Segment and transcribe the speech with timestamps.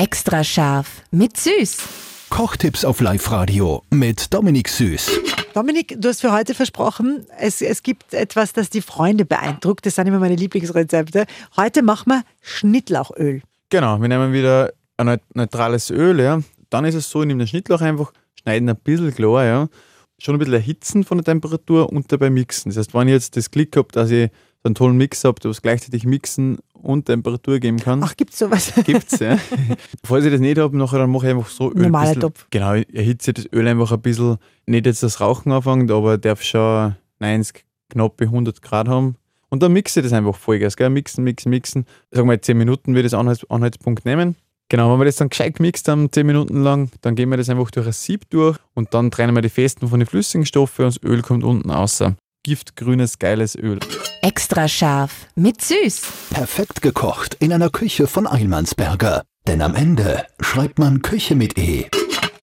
[0.00, 1.76] Extra scharf mit Süß.
[2.30, 5.10] Kochtipps auf Live-Radio mit Dominik Süß.
[5.52, 9.84] Dominik, du hast für heute versprochen, es, es gibt etwas, das die Freunde beeindruckt.
[9.84, 11.26] Das sind immer meine Lieblingsrezepte.
[11.54, 13.42] Heute machen wir Schnittlauchöl.
[13.68, 16.40] Genau, wir nehmen wieder ein neut- neutrales Öl, ja.
[16.70, 18.10] Dann ist es so, ich nehme den Schnittlauch einfach,
[18.42, 19.68] schneiden ein bisschen klar, ja.
[20.18, 22.70] Schon ein bisschen erhitzen von der Temperatur und dabei mixen.
[22.70, 24.30] Das heißt, wenn ich jetzt das Glück habe, dass ich
[24.62, 28.38] so einen tollen Mix habe, der was gleichzeitig mixen und Temperatur geben kann, Ach, gibt's
[28.38, 28.72] sowas?
[28.84, 29.38] gibt's, ja.
[30.04, 31.84] Falls ich das nicht habe, nachher dann mache ich einfach so Öl.
[31.84, 32.46] Normaler Topf.
[32.50, 36.42] Genau, ich erhitze das Öl einfach ein bisschen, nicht jetzt das Rauchen anfängt, aber darf
[36.42, 39.16] schon 90, knappe 100 Grad haben.
[39.48, 40.90] Und dann mixe ich das einfach Vollgas, gell?
[40.90, 41.86] Mixen, mixen, mixen.
[42.10, 44.36] Sagen wir 10 Minuten wird das Anhalts Anhaltspunkt nehmen.
[44.68, 47.48] Genau, wenn wir das dann gescheit gemixt haben, 10 Minuten lang, dann gehen wir das
[47.48, 50.84] einfach durch ein Sieb durch und dann trennen wir die festen von den flüssigen Stoffen
[50.84, 52.00] und das Öl kommt unten raus.
[52.42, 53.80] Giftgrünes, geiles Öl.
[54.22, 56.02] Extra scharf mit Süß.
[56.30, 59.24] Perfekt gekocht in einer Küche von Eilmannsberger.
[59.46, 61.88] Denn am Ende schreibt man Küche mit E.